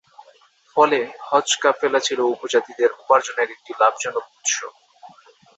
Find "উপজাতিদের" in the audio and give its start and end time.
2.33-2.89